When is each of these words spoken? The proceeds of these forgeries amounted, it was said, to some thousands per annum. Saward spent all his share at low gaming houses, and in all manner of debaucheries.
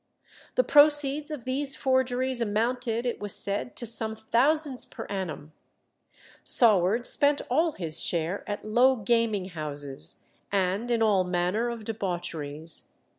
The 0.55 0.63
proceeds 0.63 1.29
of 1.29 1.43
these 1.45 1.75
forgeries 1.75 2.41
amounted, 2.41 3.05
it 3.05 3.19
was 3.19 3.35
said, 3.35 3.75
to 3.75 3.85
some 3.85 4.15
thousands 4.15 4.83
per 4.83 5.05
annum. 5.11 5.53
Saward 6.43 7.05
spent 7.05 7.41
all 7.51 7.73
his 7.73 8.01
share 8.01 8.43
at 8.49 8.65
low 8.65 8.95
gaming 8.95 9.49
houses, 9.49 10.15
and 10.51 10.89
in 10.89 11.03
all 11.03 11.23
manner 11.23 11.69
of 11.69 11.83
debaucheries. 11.83 12.85